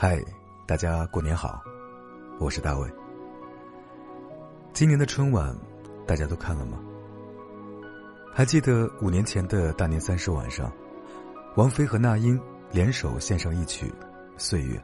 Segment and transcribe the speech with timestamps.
[0.00, 0.22] 嗨，
[0.64, 1.60] 大家过年好，
[2.38, 2.88] 我是大卫。
[4.72, 5.52] 今年的春晚，
[6.06, 6.78] 大家都看了吗？
[8.32, 10.70] 还记得五年前的大年三十晚上，
[11.56, 12.40] 王菲和那英
[12.70, 13.86] 联手献上一曲
[14.36, 14.76] 《岁月》。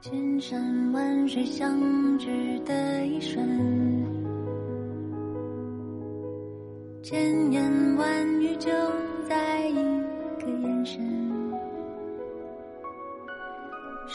[0.00, 3.46] 千山万水相聚的一瞬，
[7.00, 8.72] 千言万语就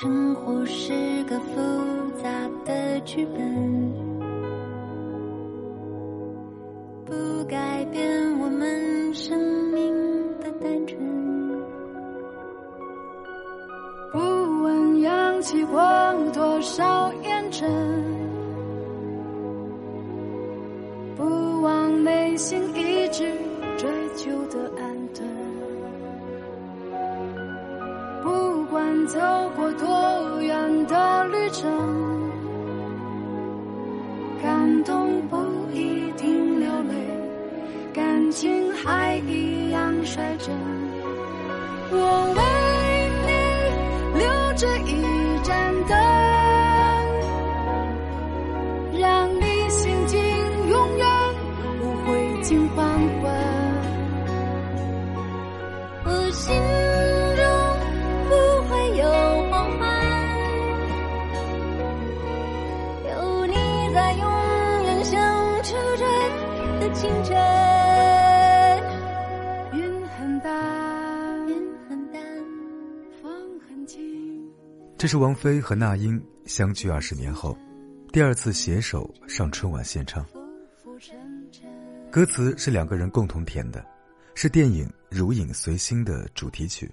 [0.01, 1.55] 生活是个复
[2.23, 2.27] 杂
[2.65, 3.93] 的剧本，
[7.05, 7.13] 不
[7.47, 9.37] 改变我们生
[9.71, 9.93] 命
[10.39, 10.99] 的单纯。
[14.11, 14.17] 不
[14.63, 15.79] 问扬起过
[16.33, 17.69] 多少烟尘，
[21.15, 23.31] 不忘内心一直
[23.77, 25.61] 追求的安顿。
[28.72, 29.19] 不管走
[29.53, 31.69] 过多远的旅程，
[34.41, 35.36] 感动不
[35.73, 36.95] 一定流泪，
[37.94, 40.55] 感情还一样率真。
[41.92, 42.33] 我
[75.02, 77.57] 这是王菲和那英相距二十年后，
[78.13, 80.23] 第二次携手上春晚献唱。
[82.11, 83.83] 歌词是两个人共同填的，
[84.35, 86.87] 是电影《如影随心》的主题曲。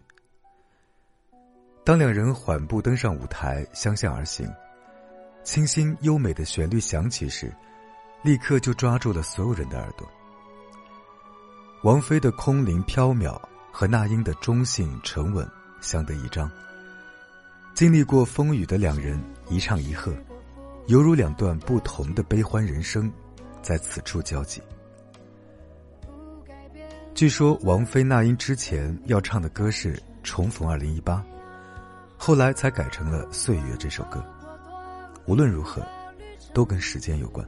[1.85, 4.51] 当两人缓步登上舞台，相向而行，
[5.45, 7.55] 清新优美的旋律响起时，
[8.23, 10.11] 立刻就抓住了所有人的耳朵。
[11.83, 13.39] 王菲的空灵飘渺
[13.71, 15.47] 和那英的中性沉稳
[15.83, 16.51] 相得益彰。
[17.79, 20.13] 经历过风雨的两人一唱一和，
[20.89, 23.09] 犹如两段不同的悲欢人生，
[23.63, 24.61] 在此处交集。
[27.15, 29.95] 据说王菲、那英之前要唱的歌是
[30.25, 31.19] 《重逢二零一八》，
[32.17, 34.21] 后来才改成了《岁月》这首歌。
[35.27, 35.81] 无论如何，
[36.53, 37.47] 都跟时间有关。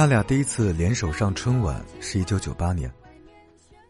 [0.00, 2.90] 他俩第一次联手上春晚是一九九八年，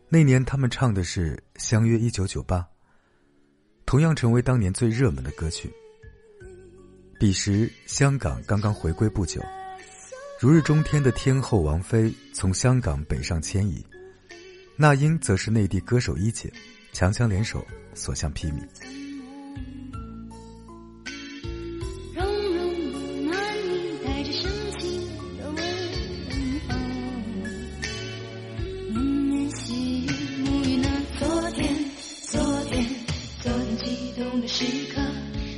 [0.09, 2.59] 那年他们唱的是《相约一九九八》，
[3.87, 5.73] 同样成为当年最热门的歌曲。
[7.21, 9.41] 彼时香港刚刚回归不久，
[10.41, 13.87] 如日中天的天后王菲从香港北上迁移，
[14.75, 16.53] 那英则是内地歌手一姐，
[16.93, 18.61] 强强联手，所向披靡。
[34.61, 35.01] 时刻。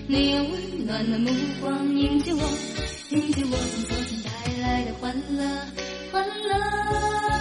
[0.06, 1.28] 你用温暖的目
[1.60, 2.40] 光迎接我，
[3.10, 4.30] 迎接我从昨天带
[4.62, 5.42] 来的欢乐，
[6.12, 7.31] 欢乐。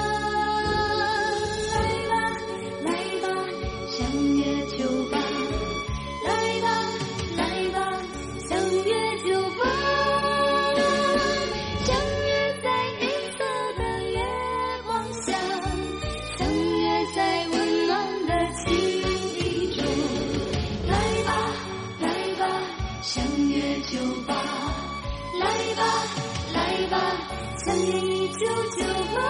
[27.63, 28.81] 相约一九九
[29.13, 29.21] 八。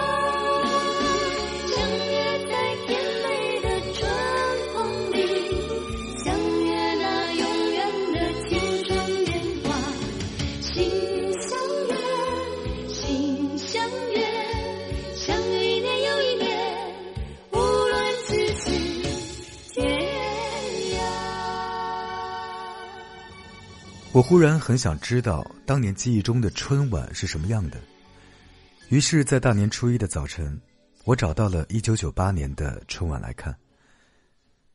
[1.68, 1.75] 相
[2.07, 2.12] 约
[2.48, 2.51] 在
[2.88, 2.89] 甜
[3.24, 3.28] 美
[3.60, 4.00] 的春
[4.74, 4.78] 风
[5.12, 5.16] 里，
[6.24, 6.31] 相
[6.63, 7.44] 约那永
[7.74, 7.78] 远
[8.13, 8.16] 的
[8.48, 8.50] 青
[8.86, 8.89] 春
[9.25, 9.30] 年
[9.66, 9.68] 华。
[10.62, 10.72] 心
[11.42, 11.92] 相约，
[12.94, 14.16] 心相约，
[15.13, 16.50] 相约一年又一年，
[17.51, 17.94] 无论
[18.28, 18.30] 咫
[18.63, 18.63] 尺
[19.74, 19.78] 天
[20.95, 20.98] 涯。
[24.13, 27.78] 我忽然很想知道当年记忆中的春晚是什么样的，
[28.91, 30.59] 于是，在大年初一的早晨，
[31.05, 33.57] 我找到了一九九八年的春晚来看。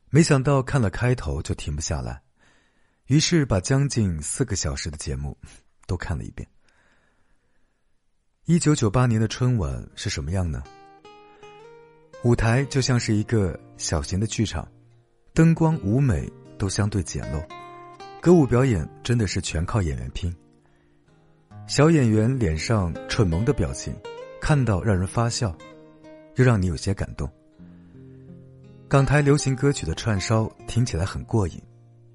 [0.09, 2.23] 没想到看了开头就停不下来，
[3.09, 5.37] 于是把将近四个小时的节目
[5.87, 6.49] 都看了一遍。
[8.47, 10.65] 一九九八年的春晚是什么样呢？
[12.25, 14.67] 舞台就像是一个小型的剧场，
[15.35, 16.27] 灯光舞美
[16.57, 17.47] 都相对简陋，
[18.23, 20.35] 歌舞表演真的是全靠演员拼。
[21.67, 23.93] 小演员脸上蠢萌的表情，
[24.41, 25.53] 看到让人发笑，
[26.37, 27.29] 又让你有些感动。
[28.87, 31.61] 港台流行歌曲的串烧听起来很过瘾，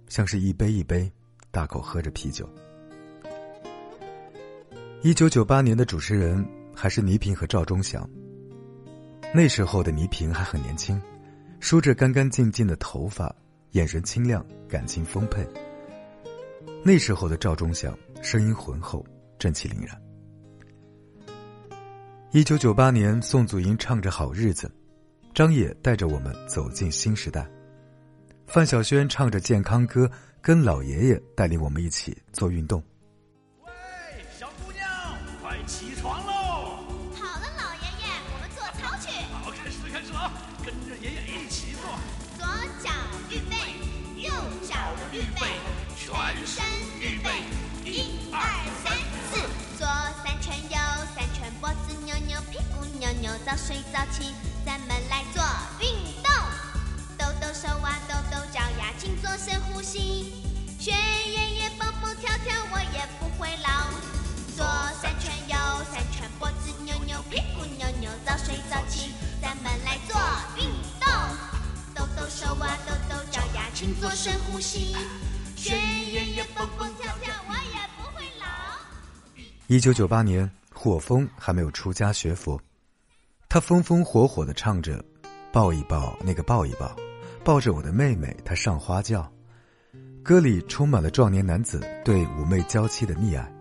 [0.07, 1.11] 像是一杯一杯
[1.51, 2.49] 大口喝着啤酒。
[5.01, 8.09] 一九九八年的主持人还是倪萍和赵忠祥。
[9.33, 10.99] 那时候的倪萍还很年轻，
[11.59, 13.35] 梳着干干净净的头发，
[13.71, 15.45] 眼神清亮，感情丰沛。
[16.83, 19.05] 那时候的赵忠祥声音浑厚，
[19.41, 19.99] 正气凛然。
[22.29, 24.67] 一九九八年，宋祖英唱着《好日子》，
[25.33, 27.49] 张也带着我们走进新时代，
[28.45, 30.07] 范晓萱唱着健康歌，
[30.41, 32.83] 跟老爷爷带领我们一起做运动。
[54.01, 54.33] 早起，
[54.65, 55.43] 咱们来做
[55.79, 55.87] 运
[56.23, 56.33] 动。
[57.19, 60.33] 抖抖手啊，抖抖脚呀，请做深呼吸。
[60.79, 63.91] 学爷爷蹦蹦跳跳，我也不会老。
[64.57, 64.65] 左
[64.99, 65.55] 三圈，右
[65.93, 70.19] 三圈，脖子扭扭，屁股扭扭，早睡早起，咱们来做
[70.57, 70.65] 运
[70.99, 71.07] 动。
[71.93, 74.95] 抖抖手啊，抖抖脚呀，请做深呼吸。
[75.55, 78.47] 学爷爷蹦蹦跳跳，我也不会老。
[79.67, 82.59] 一九九八年，霍峰还没有出家学佛，
[83.53, 85.03] 他风风火火的唱着
[85.51, 86.95] ：“抱一抱那个抱一抱，
[87.43, 89.29] 抱着我的妹妹，她上花轿。”
[90.23, 93.53] 歌里充满了壮年男子对妩媚娇妻的溺爱。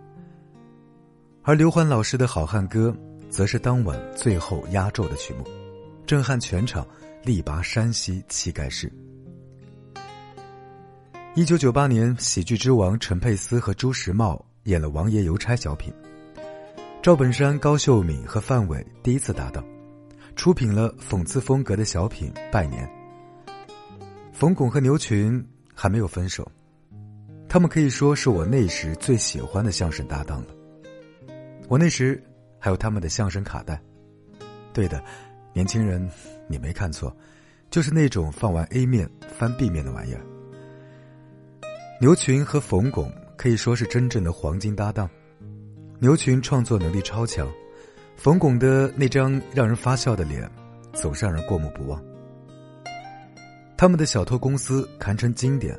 [1.43, 2.97] 而刘欢老师的好汉歌，
[3.29, 5.45] 则是当晚最后压轴的曲目，
[6.07, 6.87] 震撼全场，
[7.25, 8.89] 力拔山兮气盖世。
[11.35, 15.93] 一九九八年，喜剧之王陈佩斯和朱时茂演了《王爷邮差》小品，
[17.03, 19.65] 赵本山、高秀敏和范伟第一次搭档，
[20.37, 22.87] 出品了讽刺风格的小品《拜年》。
[24.33, 25.45] 冯巩和牛群
[25.75, 26.51] 还没有分手，
[27.49, 30.49] 他们可以说是我那时最喜欢的相声搭档了。
[31.69, 32.23] 我那时
[32.59, 33.81] 还有他们的相声卡带，
[34.73, 35.03] 对的，
[35.53, 36.09] 年轻人，
[36.49, 37.15] 你没看错，
[37.71, 40.21] 就是那种放完 A 面翻 B 面的玩意儿。
[42.01, 45.09] 牛群和冯巩可以说是真正的黄金搭档，
[45.99, 47.47] 牛群创作能力超强，
[48.23, 50.47] 冯巩的那张让人发笑的脸，
[50.93, 51.99] 总是让人过目不忘。
[53.79, 55.75] 他们的小偷公司堪称经典，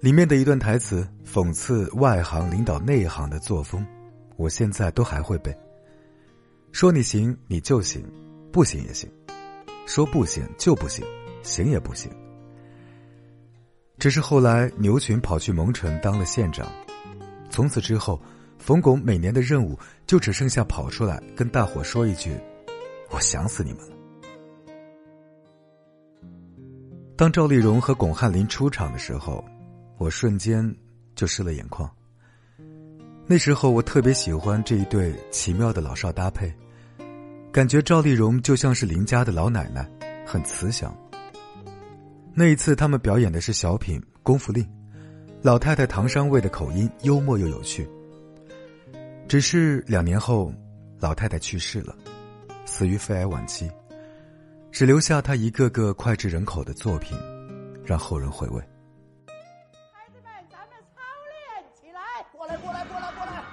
[0.00, 3.86] 里面的一段台词讽刺外行领导内行的作风。
[4.38, 5.54] 我现在都还会背。
[6.72, 8.02] 说你行你就行，
[8.50, 9.06] 不行也行；
[9.84, 11.04] 说不行就不行，
[11.42, 12.10] 行也不行。
[13.98, 16.66] 只是后来牛群跑去蒙城当了县长，
[17.50, 18.18] 从此之后，
[18.60, 19.76] 冯巩每年的任务
[20.06, 22.38] 就只剩下跑出来跟大伙说一句
[23.10, 23.96] ：“我想死你们了。”
[27.16, 29.42] 当赵丽蓉和巩汉林出场的时候，
[29.96, 30.76] 我瞬间
[31.14, 31.90] 就湿了眼眶。
[33.26, 36.52] 那时候我特别喜欢这一对奇妙的老少搭配，
[37.50, 39.88] 感觉赵丽蓉就像是邻家的老奶奶，
[40.26, 40.94] 很慈祥。
[42.34, 44.62] 那一次他们表演的是小品《功夫令》，
[45.42, 47.88] 老太太唐山味的口音幽默又有趣。
[49.30, 50.52] 只是两年后
[50.98, 51.94] 老太太去世了
[52.64, 53.70] 死于肺癌晚期
[54.72, 57.16] 只留下她一个个脍炙人口的作品
[57.86, 58.60] 让后人回味。
[59.92, 62.00] 孩子们咱们操练起来！
[62.32, 63.44] 过来过来过来过来！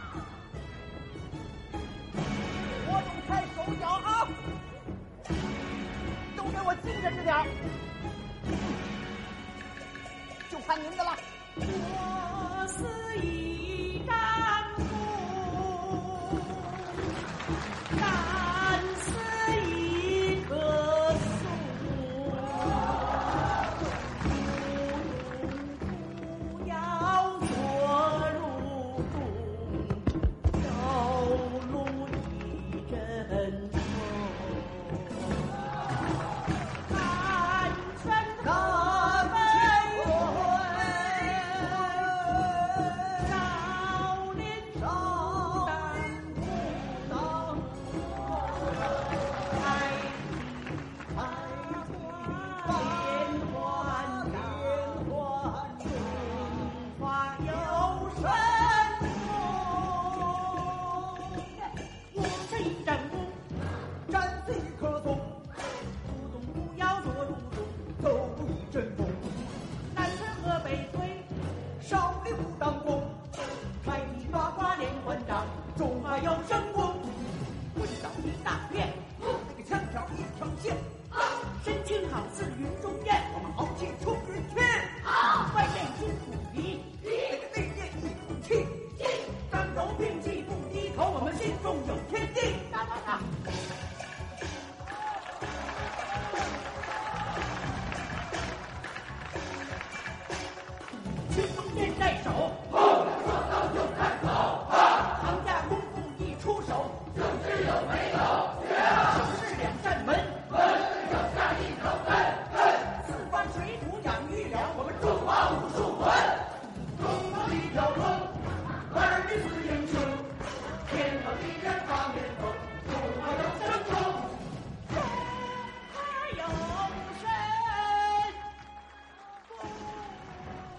[2.88, 4.28] 我都开手脚啊！
[6.36, 7.46] 都给我精神着点儿
[10.50, 11.16] 就看您的了。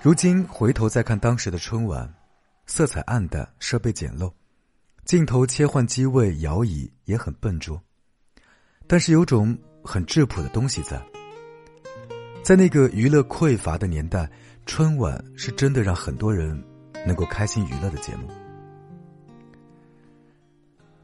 [0.01, 2.09] 如今回头再看当时的春晚，
[2.67, 4.33] 色彩暗淡，设备简陋，
[5.05, 7.83] 镜头切换机位、摇椅也很笨拙，
[8.87, 11.03] 但是有种很质朴的东西在。
[12.45, 14.31] 在那个娱乐匮乏的年代，
[14.67, 16.63] 春晚是真的让很多人
[17.05, 18.29] 能够开心娱乐的节目，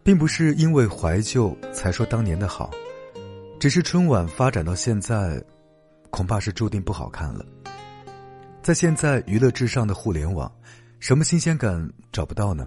[0.05, 2.71] 并不是因为怀旧才说当年的好，
[3.59, 5.43] 只是春晚发展到现在，
[6.11, 7.45] 恐怕是注定不好看了。
[8.65, 10.51] 在现在娱乐至上的互联网，
[10.99, 12.67] 什么新鲜感找不到呢？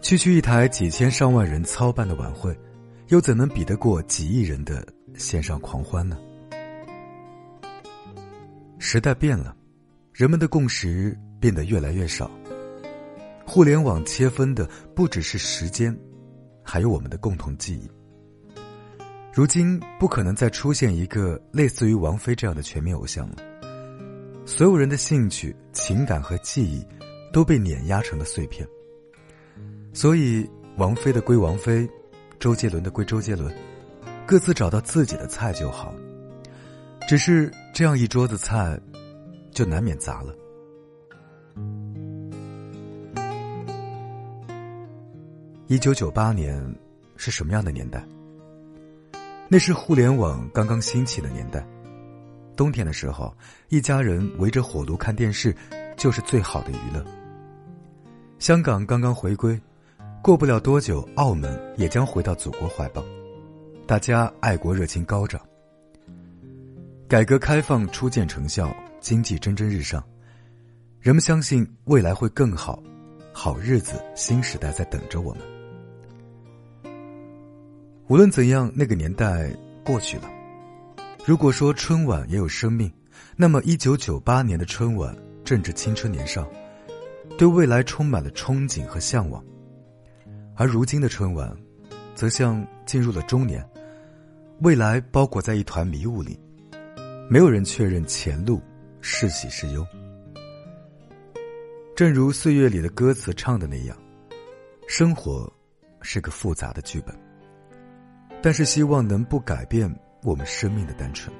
[0.00, 2.56] 区区一台几千上万人操办的晚会，
[3.08, 4.86] 又怎能比得过几亿人的
[5.16, 6.16] 线上狂欢呢？
[8.78, 9.52] 时代变了，
[10.12, 12.30] 人们的共识变得越来越少。
[13.44, 14.64] 互联网切分的
[14.94, 15.92] 不只是时间，
[16.62, 17.90] 还有我们的共同记忆。
[19.32, 23.49] 如今不可能再出现一个类似于王菲这样的全民偶像了。
[24.50, 26.84] 所有人的兴趣、情感和记忆
[27.32, 28.66] 都被碾压成了碎片，
[29.92, 30.44] 所以
[30.76, 31.88] 王菲的归王菲，
[32.40, 33.54] 周杰伦的归周杰伦，
[34.26, 35.94] 各自找到自己的菜就好。
[37.08, 38.76] 只是这样一桌子菜，
[39.52, 40.34] 就难免砸了。
[45.68, 46.60] 一九九八年
[47.16, 48.04] 是什么样的年代？
[49.48, 51.64] 那是互联网刚刚兴起的年代。
[52.60, 53.34] 冬天的时候，
[53.70, 55.56] 一家人围着火炉看电视，
[55.96, 57.02] 就是最好的娱乐。
[58.38, 59.58] 香港刚刚回归，
[60.22, 63.02] 过不了多久，澳门也将回到祖国怀抱，
[63.86, 65.40] 大家爱国热情高涨。
[67.08, 70.04] 改革开放初见成效，经济蒸蒸日上，
[71.00, 72.82] 人们相信未来会更好，
[73.32, 76.92] 好日子、新时代在等着我们。
[78.08, 79.50] 无论怎样，那个年代
[79.82, 80.30] 过去了。
[81.22, 82.90] 如果说春晚也有生命，
[83.36, 86.48] 那么一九九八年的春晚正值青春年少，
[87.36, 89.42] 对未来充满了憧憬和向往；
[90.56, 91.54] 而如今的春晚，
[92.14, 93.64] 则像进入了中年，
[94.62, 96.40] 未来包裹在一团迷雾里，
[97.28, 98.60] 没有人确认前路
[99.02, 99.86] 是喜是忧。
[101.94, 103.96] 正如岁月里的歌词唱的那样，
[104.88, 105.52] 生活
[106.00, 107.14] 是个复杂的剧本，
[108.40, 109.94] 但是希望能不改变。
[110.22, 111.34] 我们生命的单纯。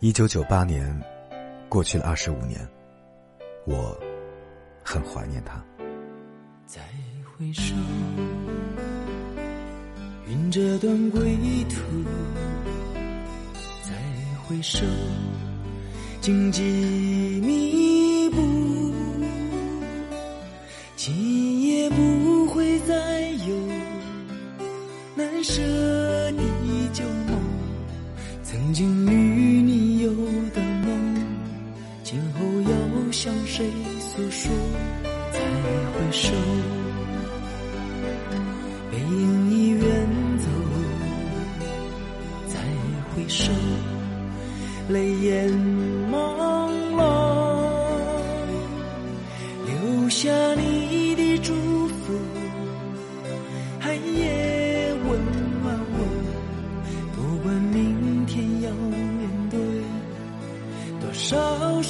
[0.00, 0.98] 一九九八年，
[1.68, 2.66] 过去了二十五年，
[3.66, 3.94] 我
[4.82, 5.62] 很怀念他。
[6.66, 6.80] 再
[7.22, 7.74] 回首，
[10.26, 11.20] 云这段归
[11.68, 11.76] 途；
[13.82, 13.92] 再
[14.42, 14.86] 回首，
[16.22, 16.62] 荆棘
[17.44, 18.94] 密布，
[20.96, 23.54] 今夜不会再有
[25.14, 26.23] 难舍。
[28.64, 30.08] 曾经与你有
[30.54, 30.88] 的梦，
[32.02, 34.50] 今后要向谁诉说？
[35.30, 35.38] 再
[35.92, 36.32] 回首，
[38.90, 40.46] 背影已远走。
[42.48, 42.58] 再
[43.14, 43.52] 回首，
[44.88, 45.46] 泪眼
[46.10, 47.02] 朦胧，
[49.66, 50.30] 留下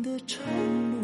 [0.11, 0.43] 的承
[0.91, 1.00] 诺。